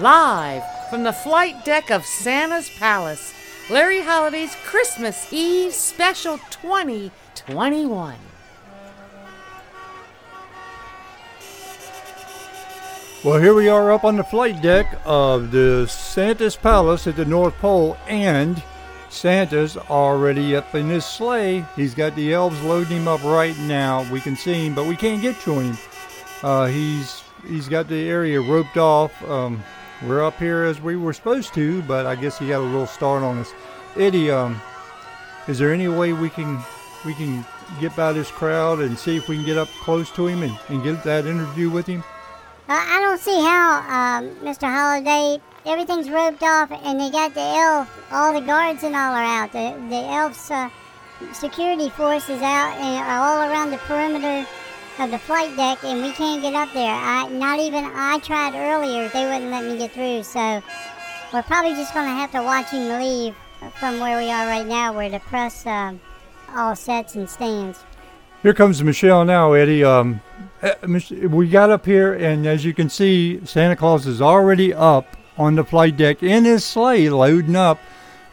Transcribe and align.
Live 0.00 0.62
from 0.90 1.02
the 1.02 1.12
flight 1.12 1.64
deck 1.64 1.90
of 1.90 2.06
Santa's 2.06 2.70
Palace, 2.70 3.34
Larry 3.68 4.00
Holiday's 4.00 4.54
Christmas 4.64 5.32
Eve 5.32 5.74
Special 5.74 6.38
2021. 6.50 8.14
Well, 13.24 13.40
here 13.40 13.54
we 13.54 13.68
are 13.68 13.90
up 13.90 14.04
on 14.04 14.16
the 14.16 14.22
flight 14.22 14.62
deck 14.62 15.00
of 15.04 15.50
the 15.50 15.88
Santa's 15.88 16.54
Palace 16.54 17.08
at 17.08 17.16
the 17.16 17.24
North 17.24 17.56
Pole, 17.56 17.96
and 18.06 18.62
Santa's 19.08 19.76
already 19.76 20.54
up 20.54 20.76
in 20.76 20.88
his 20.88 21.04
sleigh. 21.04 21.64
He's 21.74 21.96
got 21.96 22.14
the 22.14 22.32
elves 22.32 22.62
loading 22.62 22.98
him 22.98 23.08
up 23.08 23.24
right 23.24 23.58
now. 23.58 24.08
We 24.12 24.20
can 24.20 24.36
see 24.36 24.66
him, 24.66 24.76
but 24.76 24.86
we 24.86 24.94
can't 24.94 25.20
get 25.20 25.40
to 25.40 25.58
him. 25.58 25.76
Uh, 26.44 26.66
he's 26.66 27.24
he's 27.48 27.68
got 27.68 27.88
the 27.88 28.08
area 28.08 28.40
roped 28.40 28.76
off. 28.76 29.28
Um, 29.28 29.64
we're 30.02 30.24
up 30.24 30.38
here 30.38 30.64
as 30.64 30.80
we 30.80 30.96
were 30.96 31.12
supposed 31.12 31.54
to, 31.54 31.82
but 31.82 32.06
I 32.06 32.14
guess 32.14 32.38
he 32.38 32.48
got 32.48 32.60
a 32.60 32.64
little 32.64 32.86
start 32.86 33.22
on 33.22 33.38
us. 33.38 33.52
Eddy, 33.96 34.30
um, 34.30 34.60
is 35.48 35.58
there 35.58 35.72
any 35.72 35.88
way 35.88 36.12
we 36.12 36.30
can 36.30 36.62
we 37.04 37.14
can 37.14 37.44
get 37.80 37.94
by 37.96 38.12
this 38.12 38.30
crowd 38.30 38.80
and 38.80 38.98
see 38.98 39.16
if 39.16 39.28
we 39.28 39.36
can 39.36 39.44
get 39.44 39.58
up 39.58 39.68
close 39.82 40.10
to 40.12 40.26
him 40.26 40.42
and, 40.42 40.58
and 40.68 40.82
get 40.82 41.02
that 41.04 41.26
interview 41.26 41.70
with 41.70 41.86
him? 41.86 42.02
Uh, 42.68 42.74
I 42.74 43.00
don't 43.00 43.20
see 43.20 43.40
how, 43.40 43.78
um, 43.88 44.28
Mr. 44.44 44.70
Holiday. 44.70 45.42
Everything's 45.64 46.08
roped 46.08 46.42
off, 46.42 46.70
and 46.70 47.00
they 47.00 47.10
got 47.10 47.34
the 47.34 47.40
elf. 47.40 48.12
All 48.12 48.32
the 48.32 48.40
guards 48.40 48.84
and 48.84 48.94
all 48.94 49.14
are 49.14 49.24
out. 49.24 49.52
The 49.52 49.74
the 49.88 49.96
elves' 49.96 50.50
uh, 50.50 50.70
security 51.32 51.90
force 51.90 52.28
is 52.28 52.40
out 52.42 52.76
and 52.78 53.04
are 53.04 53.18
all 53.18 53.50
around 53.50 53.70
the 53.70 53.78
perimeter 53.78 54.46
of 55.00 55.10
the 55.10 55.18
flight 55.18 55.56
deck, 55.56 55.82
and 55.84 56.02
we 56.02 56.12
can't 56.12 56.42
get 56.42 56.54
up 56.54 56.72
there. 56.72 56.92
I 56.92 57.28
not 57.28 57.60
even 57.60 57.84
I 57.84 58.18
tried 58.18 58.54
earlier. 58.54 59.08
They 59.08 59.24
wouldn't 59.24 59.50
let 59.50 59.64
me 59.64 59.78
get 59.78 59.92
through. 59.92 60.22
So 60.24 60.62
we're 61.32 61.42
probably 61.42 61.74
just 61.74 61.94
gonna 61.94 62.08
have 62.08 62.32
to 62.32 62.42
watch 62.42 62.70
him 62.70 62.88
leave 63.00 63.34
from 63.78 64.00
where 64.00 64.18
we 64.18 64.30
are 64.30 64.46
right 64.46 64.66
now, 64.66 64.92
where 64.92 65.08
the 65.08 65.20
press 65.20 65.66
um, 65.66 66.00
all 66.54 66.74
sets 66.74 67.14
and 67.14 67.28
stands. 67.28 67.84
Here 68.42 68.54
comes 68.54 68.82
Michele 68.82 69.24
now, 69.24 69.52
Eddy. 69.52 69.82
Um, 69.82 70.20
eh, 70.62 70.74
we 71.26 71.48
got 71.48 71.70
up 71.70 71.84
here, 71.84 72.14
and 72.14 72.46
as 72.46 72.64
you 72.64 72.72
can 72.72 72.88
see, 72.88 73.44
Santa 73.44 73.76
Claus 73.76 74.06
is 74.06 74.22
already 74.22 74.72
up 74.72 75.16
on 75.36 75.54
the 75.54 75.64
flight 75.64 75.96
deck 75.96 76.22
in 76.22 76.44
his 76.44 76.64
sleigh, 76.64 77.08
loading 77.08 77.56
up. 77.56 77.78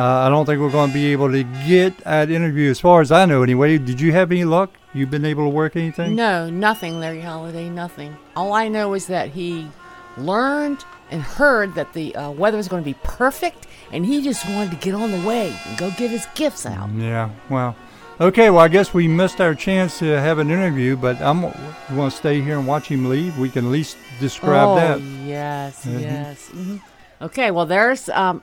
Uh, 0.00 0.24
I 0.26 0.30
don't 0.30 0.46
think 0.46 0.62
we're 0.62 0.70
going 0.70 0.88
to 0.88 0.94
be 0.94 1.12
able 1.12 1.30
to 1.30 1.42
get 1.68 1.98
that 1.98 2.30
interview, 2.30 2.70
as 2.70 2.80
far 2.80 3.02
as 3.02 3.12
I 3.12 3.26
know, 3.26 3.42
anyway. 3.42 3.76
Did 3.76 4.00
you 4.00 4.12
have 4.12 4.32
any 4.32 4.46
luck? 4.46 4.70
You've 4.94 5.10
been 5.10 5.26
able 5.26 5.44
to 5.44 5.50
work 5.50 5.76
anything? 5.76 6.14
No, 6.14 6.48
nothing, 6.48 6.98
Larry 6.98 7.20
Holiday, 7.20 7.68
nothing. 7.68 8.16
All 8.34 8.54
I 8.54 8.68
know 8.68 8.94
is 8.94 9.08
that 9.08 9.28
he 9.28 9.68
learned 10.16 10.86
and 11.10 11.20
heard 11.20 11.74
that 11.74 11.92
the 11.92 12.16
uh, 12.16 12.30
weather 12.30 12.56
was 12.56 12.66
going 12.66 12.82
to 12.82 12.84
be 12.84 12.96
perfect, 13.02 13.66
and 13.92 14.06
he 14.06 14.22
just 14.22 14.48
wanted 14.48 14.70
to 14.70 14.78
get 14.78 14.94
on 14.94 15.10
the 15.10 15.20
way 15.28 15.54
and 15.66 15.76
go 15.76 15.90
give 15.98 16.10
his 16.10 16.26
gifts 16.34 16.64
out. 16.64 16.88
Yeah. 16.96 17.28
Well, 17.50 17.76
okay. 18.22 18.48
Well, 18.48 18.64
I 18.64 18.68
guess 18.68 18.94
we 18.94 19.06
missed 19.06 19.38
our 19.38 19.54
chance 19.54 19.98
to 19.98 20.06
have 20.18 20.38
an 20.38 20.50
interview, 20.50 20.96
but 20.96 21.20
I'm. 21.20 21.42
You 21.42 21.96
want 21.96 22.10
to 22.12 22.16
stay 22.16 22.40
here 22.40 22.58
and 22.58 22.66
watch 22.66 22.88
him 22.88 23.06
leave? 23.10 23.38
We 23.38 23.50
can 23.50 23.66
at 23.66 23.70
least 23.70 23.98
describe 24.18 24.66
oh, 24.66 24.76
that. 24.76 25.00
yes, 25.26 25.84
Mhm. 25.84 26.00
yes. 26.00 26.48
hmm 26.48 26.76
Okay, 27.20 27.50
well, 27.50 27.66
there's 27.66 28.08
um, 28.08 28.42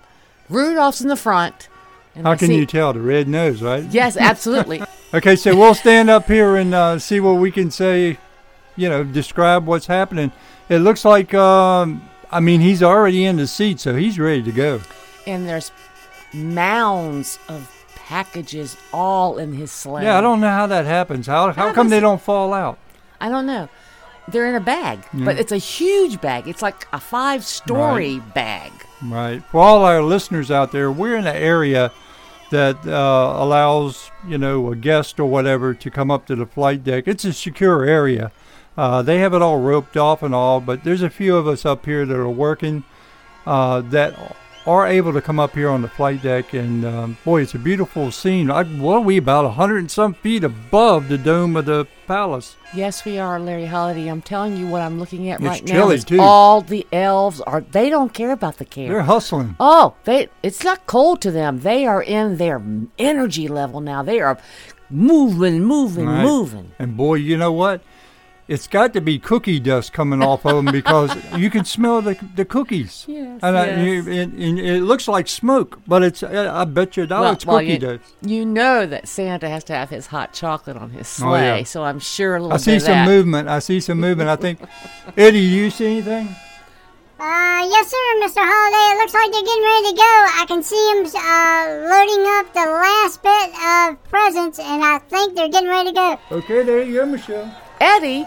Rudolph's 0.50 1.02
in 1.02 1.08
the 1.10 1.16
front. 1.16 1.68
How 2.16 2.32
I 2.32 2.36
can 2.36 2.48
see- 2.48 2.56
you 2.58 2.66
tell? 2.66 2.94
The 2.94 3.00
red 3.02 3.28
nose, 3.28 3.62
right? 3.62 3.84
Yes, 3.84 4.18
absolutely. 4.32 4.82
Okay, 5.14 5.36
so 5.36 5.56
we'll 5.56 5.76
stand 5.76 6.10
up 6.10 6.28
here 6.28 6.56
and 6.56 6.74
uh, 6.74 7.00
see 7.00 7.20
what 7.20 7.34
we 7.34 7.52
can 7.52 7.72
say. 7.72 8.18
You 8.76 8.90
know, 8.90 9.04
describe 9.04 9.66
what's 9.66 9.88
happening. 9.88 10.32
It 10.70 10.80
looks 10.80 11.04
like, 11.06 11.34
um, 11.34 12.08
I 12.32 12.40
mean, 12.40 12.62
he's 12.62 12.84
already 12.84 13.26
in 13.26 13.38
the 13.38 13.48
seat, 13.48 13.80
so 13.80 13.96
he's 13.96 14.20
ready 14.20 14.44
to 14.44 14.52
go. 14.52 14.82
and 15.26 15.48
there's 15.48 15.72
mounds 16.34 17.40
of 17.48 17.72
packages 17.96 18.78
all 18.94 19.38
in 19.38 19.54
his 19.54 19.72
sleigh. 19.72 20.04
Yeah, 20.04 20.18
I 20.18 20.22
don't 20.22 20.40
know 20.40 20.50
how 20.50 20.68
that 20.68 20.86
happens. 20.86 21.28
How 21.28 21.52
how 21.52 21.74
come 21.74 21.90
they 21.90 22.00
don't 22.00 22.22
fall 22.22 22.54
out? 22.54 22.78
I 23.20 23.30
don't 23.30 23.46
know. 23.46 23.68
They're 24.28 24.48
in 24.48 24.56
a 24.56 24.60
bag, 24.60 25.00
Yeah. 25.14 25.26
but 25.26 25.40
it's 25.40 25.52
a 25.52 25.58
huge 25.58 26.20
bag. 26.22 26.48
It's 26.48 26.62
like 26.62 26.88
a 26.94 27.00
five-story 27.00 28.20
bag. 28.34 28.72
Right. 29.04 29.44
For 29.52 29.62
all 29.62 29.86
our 29.86 30.02
listeners 30.02 30.50
out 30.50 30.72
there, 30.72 30.92
we're 30.92 31.16
in 31.16 31.28
an 31.28 31.36
area 31.36 31.92
that 32.50 32.86
uh, 32.88 33.34
allows 33.38 34.12
you 34.28 34.38
know 34.38 34.72
a 34.72 34.76
guest 34.76 35.20
or 35.20 35.30
whatever 35.30 35.74
to 35.74 35.92
come 35.92 36.10
up 36.10 36.26
to 36.28 36.36
the 36.36 36.46
flight 36.46 36.84
deck. 36.84 37.08
It's 37.08 37.26
a 37.26 37.34
secure 37.34 37.86
area. 37.86 38.32
Uh, 38.78 39.02
they 39.02 39.20
have 39.20 39.34
it 39.34 39.42
all 39.42 39.60
roped 39.60 39.98
off 39.98 40.22
and 40.22 40.34
all, 40.36 40.62
but 40.62 40.84
there's 40.84 41.02
a 41.02 41.10
few 41.10 41.36
of 41.36 41.48
us 41.48 41.66
up 41.66 41.86
here 41.86 42.06
that 42.06 42.16
are 42.16 42.30
working 42.30 42.84
uh, 43.46 43.82
that 43.82 44.36
are 44.68 44.86
able 44.86 45.14
to 45.14 45.22
come 45.22 45.40
up 45.40 45.54
here 45.56 45.70
on 45.70 45.82
the 45.82 45.88
flight 45.88 46.22
deck, 46.22 46.54
and 46.54 46.84
um, 46.86 47.18
boy, 47.24 47.42
it's 47.42 47.56
a 47.56 47.60
beautiful 47.60 48.12
scene. 48.12 48.52
I, 48.52 48.64
what 48.66 48.96
are 48.96 49.00
we 49.02 49.18
about 49.18 49.46
a 49.46 49.50
hundred 49.52 49.78
and 49.78 49.90
some 49.90 50.14
feet 50.14 50.44
above 50.44 51.08
the 51.08 51.18
dome 51.18 51.56
of 51.56 51.66
the 51.66 51.88
palace? 52.06 52.58
Yes, 52.76 53.06
we 53.06 53.18
are, 53.18 53.40
Larry 53.40 53.66
Holiday. 53.66 54.08
I'm 54.10 54.22
telling 54.22 54.58
you 54.58 54.68
what 54.68 54.82
I'm 54.82 55.00
looking 55.00 55.30
at 55.30 55.40
It's 55.40 55.48
right 55.48 55.64
now. 55.64 55.90
is 55.90 56.04
too. 56.04 56.20
All 56.20 56.60
the 56.62 56.86
elves 56.92 57.40
are. 57.42 57.62
They 57.62 57.90
don't 57.90 58.14
care 58.14 58.32
about 58.32 58.58
the 58.58 58.66
camp. 58.66 58.90
They're 58.90 59.02
hustling. 59.04 59.56
Oh, 59.60 59.96
they 60.04 60.28
it's 60.44 60.64
not 60.64 60.86
cold 60.86 61.22
to 61.22 61.32
them. 61.32 61.62
They 61.62 61.86
are 61.88 62.04
in 62.04 62.36
their 62.38 62.62
energy 63.00 63.48
level 63.48 63.80
now. 63.80 64.04
They 64.04 64.20
are 64.20 64.38
moving, 64.90 65.64
moving, 65.64 66.08
Right. 66.08 66.24
moving. 66.24 66.72
And 66.80 66.96
boy, 66.98 67.16
you 67.16 67.38
know 67.38 67.52
what? 67.54 67.82
It's 68.48 68.66
got 68.66 68.94
to 68.94 69.02
be 69.02 69.20
cookie 69.20 69.60
dust 69.60 69.92
coming 69.92 70.24
off 70.24 70.46
of 70.46 70.56
them 70.56 70.72
because 70.72 71.14
you 71.38 71.50
can 71.50 71.66
smell 71.66 72.02
the 72.02 72.18
the 72.36 72.46
cookies. 72.46 73.04
Yes, 73.08 73.40
And, 73.44 73.58
I, 73.58 73.66
yes. 73.66 73.86
you, 74.06 74.12
and, 74.14 74.34
and 74.40 74.60
it 74.60 74.84
looks 74.84 75.08
like 75.10 75.28
smoke, 75.28 75.80
but 75.86 76.02
it's 76.02 76.24
I 76.24 76.62
I 76.62 76.64
bet 76.64 76.96
you 76.96 77.04
a 77.04 77.08
dollar 77.08 77.24
Well- 77.24 77.34
it's 77.34 77.46
well, 77.46 77.60
cookie 77.60 77.74
you, 77.74 77.80
dust. 77.80 78.04
you 78.22 78.46
know 78.46 78.86
that 78.86 79.08
Santa 79.10 79.50
has 79.50 79.66
to 79.66 79.74
have 79.74 79.90
his 79.90 80.08
hot 80.08 80.32
chocolate 80.32 80.78
on 80.78 80.92
his 80.92 81.20
Oh, 81.22 81.36
yeah. 81.36 81.56
sleigh, 81.56 81.64
so 81.66 81.84
I'm 81.84 82.00
sure 82.00 82.38
a 82.38 82.40
little 82.40 82.54
I 82.54 82.58
see 82.58 82.72
bit 82.72 82.78
of 82.78 82.82
some 82.84 82.92
that. 82.94 83.08
movement. 83.08 83.50
I 83.50 83.60
see 83.60 83.80
some 83.82 84.00
movement. 84.00 84.30
I 84.30 84.38
think, 84.38 84.60
Eddy, 85.18 85.40
you 85.40 85.70
see 85.70 85.86
anything? 85.88 86.28
Uh, 87.20 87.66
yes, 87.68 87.90
sir, 87.90 88.08
Mr. 88.22 88.46
Holiday. 88.46 88.86
It 88.94 88.98
looks 89.02 89.14
like 89.14 89.32
they're 89.32 89.42
getting 89.42 89.64
ready 89.64 89.90
to 89.90 89.96
go. 89.98 90.14
I 90.40 90.46
can 90.48 90.62
see 90.62 90.84
them 90.94 91.04
uh, 91.04 91.64
loading 91.90 92.24
up 92.38 92.54
the 92.54 92.68
last 92.72 93.24
bit 93.24 93.50
of 93.74 94.04
presents, 94.10 94.60
and 94.60 94.84
I 94.84 95.00
think 95.00 95.36
they're 95.36 95.50
getting 95.50 95.68
ready 95.68 95.90
to 95.90 95.96
go. 95.96 96.20
Okay, 96.32 96.62
there 96.64 96.84
you 96.84 96.94
go, 96.94 97.06
Michele. 97.08 97.52
Eddy, 97.80 98.26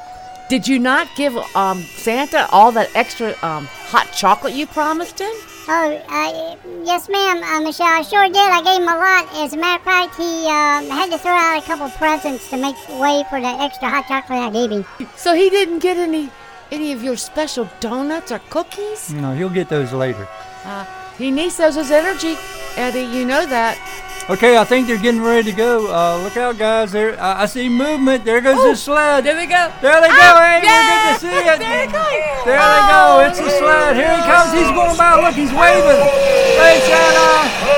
did 0.49 0.67
you 0.67 0.79
not 0.79 1.09
give 1.17 1.37
um, 1.55 1.83
Santa 1.83 2.49
all 2.51 2.73
that 2.73 2.91
extra 2.95 3.31
um, 3.43 3.67
hot 3.67 4.13
chocolate 4.13 4.55
you 4.55 4.67
promised 4.67 5.19
him? 5.19 5.33
Oh, 5.69 6.03
uh, 6.09 6.57
yes, 6.85 7.09
ma'am, 7.09 7.43
uh, 7.43 7.61
Michele. 7.61 7.87
I 7.87 8.03
sure 8.03 8.27
did. 8.27 8.37
I 8.37 8.63
gave 8.63 8.83
him 8.83 8.89
a 8.89 8.97
lot. 8.97 9.45
As 9.45 9.53
a 9.53 9.57
matter 9.57 9.79
of 9.79 9.85
fact, 9.85 10.17
he 10.17 10.47
um, 10.47 10.91
had 10.91 11.11
to 11.13 11.19
throw 11.19 11.33
out 11.33 11.63
a 11.63 11.67
couple 11.67 11.89
presents 11.91 12.51
to 12.51 12.57
make 12.57 12.77
way 12.89 13.23
for 13.31 13.41
the 13.41 13.47
extra 13.47 13.89
hot 13.89 14.09
chocolate 14.09 14.39
I 14.39 14.51
gave 14.51 14.71
him. 14.71 14.85
So 15.17 15.35
he 15.35 15.51
didn't 15.51 15.79
get 15.79 15.97
any 15.97 16.31
any 16.73 16.93
of 16.93 17.03
your 17.03 17.17
special 17.17 17.69
donuts 17.81 18.33
or 18.33 18.39
cookies? 18.51 19.13
No, 19.13 19.35
he'll 19.35 19.51
get 19.51 19.69
those 19.69 19.93
later. 19.93 20.27
Uh, 20.65 20.85
he 21.19 21.31
needs 21.31 21.57
those 21.57 21.77
as 21.77 21.91
energy, 21.91 22.37
Eddy. 22.77 23.03
You 23.03 23.25
know 23.25 23.47
that. 23.47 23.77
Okay, 24.29 24.57
I 24.57 24.65
think 24.65 24.87
they're 24.87 24.99
getting 24.99 25.23
ready 25.23 25.51
to 25.51 25.57
go. 25.57 25.91
Uh, 25.93 26.23
look 26.23 26.37
out, 26.37 26.57
guys! 26.57 26.93
There, 26.93 27.19
I, 27.21 27.43
I 27.43 27.47
see 27.47 27.69
movement. 27.69 28.25
There 28.25 28.41
goes 28.41 28.63
the 28.63 28.77
sled. 28.77 29.25
There 29.25 29.35
they 29.35 29.47
go. 29.47 29.73
There 29.81 30.01
they 30.01 30.07
go. 30.07 30.15
Ah, 30.15 30.61
hey, 30.61 30.67
yeah, 30.67 30.79
we're 30.87 31.11
good 31.11 31.15
to 31.15 31.27
see 31.27 31.35
it. 31.35 31.59
There 31.59 31.87
they 31.87 31.91
go. 31.91 32.05
There 32.47 32.61
they 32.61 32.83
go. 32.87 33.27
It's 33.27 33.41
the 33.41 33.51
sled. 33.59 33.97
Here 33.97 34.15
he 34.15 34.23
comes. 34.23 34.53
He's 34.53 34.71
going 34.71 34.97
by. 34.97 35.19
Look, 35.19 35.35
he's 35.35 35.51
waving. 35.51 35.99
Hey, 36.61 36.79
Santa. 36.87 37.70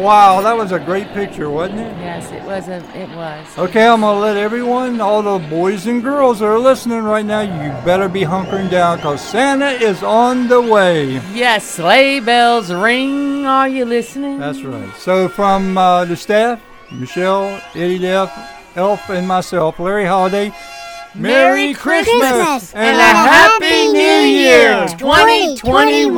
Wow, 0.00 0.40
that 0.40 0.56
was 0.56 0.72
a 0.72 0.78
great 0.78 1.08
picture, 1.08 1.50
wasn't 1.50 1.80
it? 1.80 1.96
Yes, 1.98 2.32
it 2.32 2.42
was. 2.44 2.68
A, 2.68 2.76
it 2.98 3.08
was. 3.14 3.58
Okay, 3.58 3.86
I'm 3.86 4.00
gonna 4.00 4.18
let 4.18 4.36
everyone, 4.38 4.98
all 5.00 5.22
the 5.22 5.46
boys 5.48 5.86
and 5.86 6.02
girls 6.02 6.38
that 6.38 6.46
are 6.46 6.58
listening 6.58 7.02
right 7.02 7.24
now, 7.24 7.42
you 7.42 7.70
better 7.84 8.08
be 8.08 8.22
hunkering 8.22 8.70
down 8.70 8.96
because 8.96 9.20
Santa 9.20 9.68
is 9.68 10.02
on 10.02 10.48
the 10.48 10.60
way. 10.60 11.20
Yes, 11.34 11.68
sleigh 11.68 12.20
bells 12.20 12.72
ring. 12.72 13.44
Are 13.44 13.68
you 13.68 13.84
listening? 13.84 14.38
That's 14.38 14.62
right. 14.62 14.94
So 14.96 15.28
from 15.28 15.76
uh, 15.76 16.06
the 16.06 16.16
staff, 16.16 16.62
Michele, 16.90 17.60
Eddy 17.74 17.98
Def, 17.98 18.32
Elf, 18.76 19.10
and 19.10 19.28
myself, 19.28 19.78
Larry 19.78 20.06
Holiday. 20.06 20.50
Merry, 21.12 21.32
Merry 21.32 21.74
Christmas, 21.74 22.20
Christmas, 22.20 22.74
and, 22.74 22.96
a, 22.96 23.00
a 23.00 23.02
Happy 23.02 23.88
New 23.88 23.98
Year 23.98 24.86
2021. 24.96 25.56
2021. 25.56 26.14